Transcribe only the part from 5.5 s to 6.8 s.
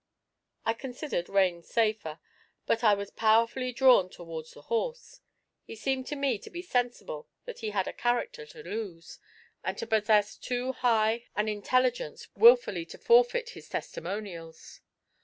he seemed to me to be